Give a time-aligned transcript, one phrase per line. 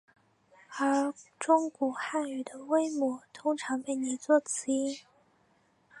[0.79, 4.97] 而中古汉语的微母通常被拟作此音。